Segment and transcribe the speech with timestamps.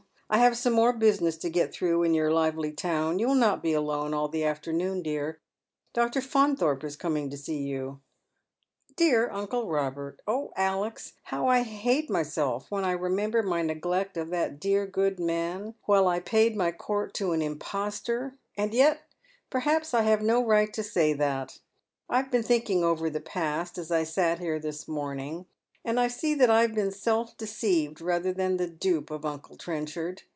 [0.33, 3.19] I have some more business to get through in your lively town.
[3.19, 5.41] You will not be alone all the afternoon, dear.
[5.91, 6.21] Dr.
[6.21, 7.99] Faunthorpe is coming to see you,""
[8.95, 10.21] Dear uncle Robert!
[10.25, 11.15] Oh, Alex!
[11.23, 16.07] how I hate myself when I remember my neglect of that dear good man, while
[16.07, 18.35] I paid my court to an impostor!
[18.55, 19.01] And yet,
[19.49, 21.59] perhaps, I have no right to say that.
[22.07, 25.47] 1 have been thinking over the past as I sat here this morning,
[25.83, 29.57] and I see that I have been self deceived rather than the dupe of uncle
[29.57, 30.21] Trenchard.